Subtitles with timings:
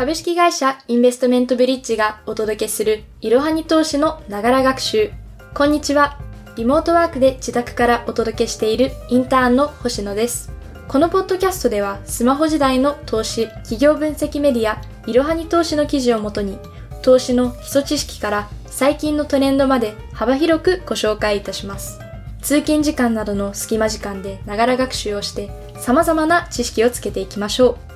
[0.00, 5.10] 株式会社インベストメントブリッジがお届けするいろはに投資のながら学習。
[5.52, 6.18] こんにちは。
[6.56, 10.52] リモートワークで自宅からお届けしているインターンの星野です。
[10.88, 16.58] このポッドキャストではスマホ時代の投資、企業分析メディア、いろはに投資の記事をもとに、
[17.02, 21.98] 投資の基礎知識から最近のトレンドまで幅広くご紹介いたします。
[22.40, 27.89] 通勤時間などの隙間時間でながら学習をして様々な知識をつけていきましょう。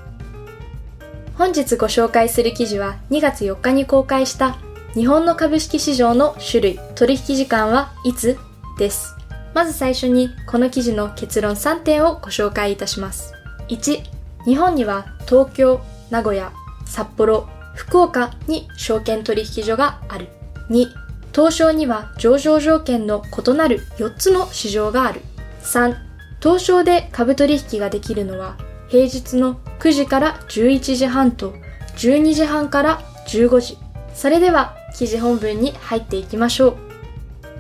[1.37, 4.57] 本日ご紹介する記事は2月4日に公開した
[4.95, 8.39] 日本の株式市場の種類、取引時間はいつ？
[8.79, 9.17] です。
[9.53, 13.35] まず最初にこの記事の結論3点をご紹介いたします。
[13.69, 14.01] 1、
[14.45, 16.53] 日本には東京、名古屋、
[16.87, 20.29] 札幌、福岡に証券取引所がある。
[20.71, 20.87] 2、
[21.35, 25.21] 東証には上場条件の異なる4つの市場がある。
[25.63, 25.97] 3、
[26.41, 28.57] 東証で株取引ができるのは
[28.89, 31.55] 平日の9時から11時半と
[31.97, 33.79] 12時半から15時。
[34.15, 36.77] それでは記事本文に入っていきましょう。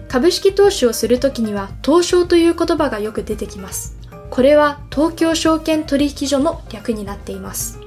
[0.08, 3.96] 株式投資をするときには東証という言葉がよく出てきます。
[4.30, 7.80] これは東京証券取引所の略になっています。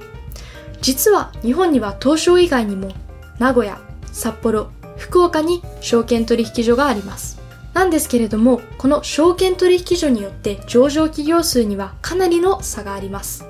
[0.80, 2.92] 実は日本には東証以外にも
[3.38, 3.78] 名古屋、
[4.12, 7.37] 札幌、福岡に証券取引所があります。
[7.78, 13.46] なんですけれども、この証券取引所によって上場企業数にはかなりの差があります。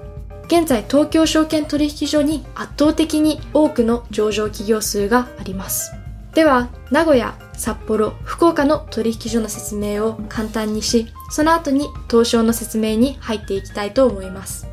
[0.49, 5.93] 現在東京証券取引所に圧倒的に多くの上場企業数があります。
[6.35, 14.69] では、名古屋、札幌、福岡の取引所の説明を簡単にし、その後に東証の説明に入っていきたいと思います。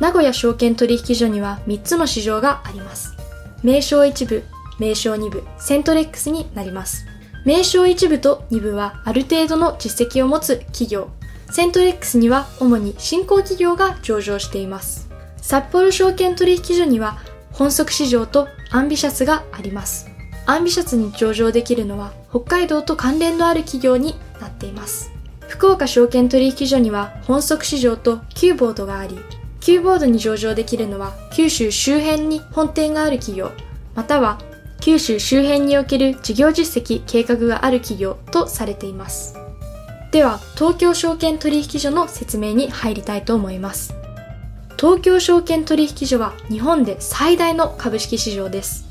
[0.00, 3.16] 名古屋証券取引所には3つの市場があります。
[3.62, 4.44] 名称1部、
[4.78, 7.06] 名証2部、セントレックスになります。
[7.44, 11.10] 名証1部と2部はある程度の実績を持つ企業。
[11.50, 15.08] セントレックスには主に新興企業が上場しています。
[15.40, 17.18] 札幌証券取引所には
[17.52, 20.10] 本則市場とアンビシャスがあります。
[20.46, 25.10] アンビシャスに上場できるのは北海道と関連のある企業になっています。
[25.48, 29.18] 福岡証券取引所には本則市場と Q ボードがあり、
[29.60, 33.50] Q ボードに上場できるのは九州周辺に本店がある企業、
[33.94, 34.38] または
[34.80, 39.34] 九州周辺における事業実績計画がある企業とされています。
[40.10, 43.94] では、東京証券取引所の説明に入りたいと思います。
[44.78, 48.86] 東京証券取引所は日本で最大の株式市場です。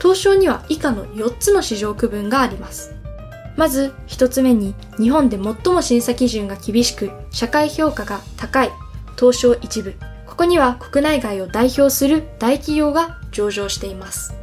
[0.00, 2.94] 東証には以下の4つの市場区分があります。
[3.56, 8.70] まず1つ目に日本で最も審査基準が厳しく社会評価が高い
[9.18, 9.94] 東証一部。
[10.26, 14.34] ここには国内外を代表する大企業が上場しています。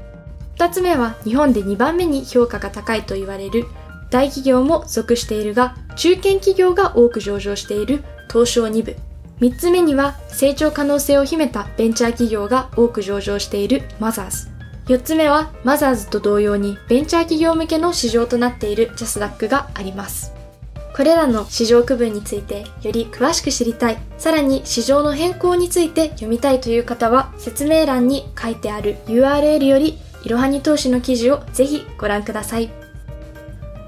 [0.57, 3.65] 2つ目は日本で2番目に評価が高いと言われる
[4.09, 8.95] 大企業も属しているが中堅企業が多く上場している東証2部。
[9.39, 14.47] 3つ目には成長可能性を秘めたベンチャー企業が多く上場しているマザーズ。
[14.85, 20.33] 4つ目はマザーズと同様にベンチャー企業向けの市場となっているジャスダックがあります。
[20.95, 32.69] これらの市場区分についてより詳しく知りたい、さらに市場の変更について読みたいという方は説明欄に書いてある URL よりいろはに投資の記事をぜひご覧ください。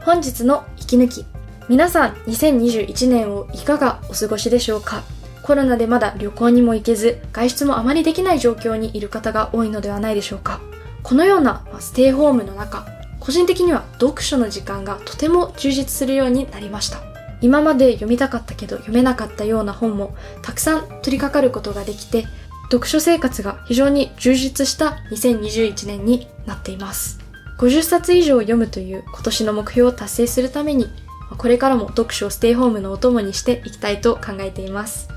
[0.03, 1.25] 本日の息抜き。
[1.67, 5.03] 皆さん2021年をいかがお過ごしでしょうか？
[5.41, 10.59] コロナでまだ旅行にも行けず、外出もあまりできない状況にいる方が多いのではないでしょうか？
[11.03, 12.85] このようなステイホームの中、
[13.19, 16.99] 個人的には読書の時間がとても充実するようになりました。
[17.41, 22.25] 今まで読みたかったけど読めなかったような本もたくさん取り掛かることができて、
[22.71, 27.19] 読書生活が非常に充実した2021年になっています。
[27.57, 30.89] 50冊以上読むという今年の目標を達成するために、
[31.37, 35.09] これからも読書をステイホームのお供にしていきたいと考えています。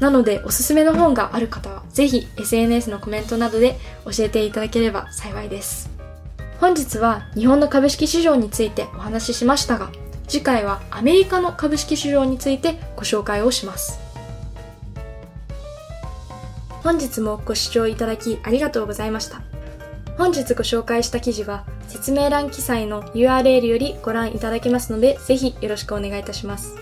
[0.00, 5.90] なので、おすすめの本がある方は、ぜひ SNS のコメントなどで教えていただければ幸いです。
[6.60, 9.90] 本日は日本の株式市場についてお話ししましたが、
[10.28, 14.07] 次回はアメリカの株式市場についてご紹介をします。
[16.88, 19.42] 本日もご視聴いただきありがとうございました。
[20.16, 26.78] 本日ご紹介した記事は説明欄記載の URL よりご覧いただけますので、ぜひよろしくお願いいたします。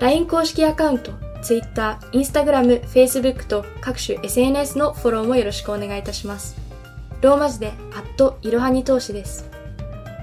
[0.00, 1.12] LINE 公式アカウント
[1.42, 6.56] Twitter、Instagram、Facebook と各種 SNS のフォローもよろしくお願いいたします。
[7.20, 9.48] ローマ字で、アットいろはに投資です。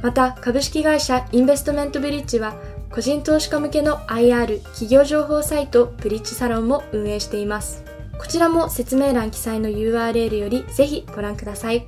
[0.02, 2.56] また、株式会社インベストメントブリッジは、
[2.92, 7.93] 個人投資家向けの IR 企業情報サイトブリッジサロンも運営しています。
[8.24, 11.86] こちらも説明欄記載の URL よりぜひご覧ください。